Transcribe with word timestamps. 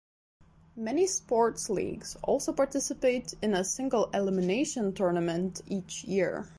Many 0.75 1.05
sports 1.05 1.69
leagues 1.69 2.17
also 2.23 2.53
participate 2.53 3.35
in 3.39 3.53
a 3.53 3.63
single-elimination 3.63 4.95
tournament 4.95 5.61
each 5.67 6.03
year. 6.05 6.49